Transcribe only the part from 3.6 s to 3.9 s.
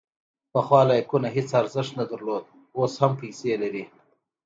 لري.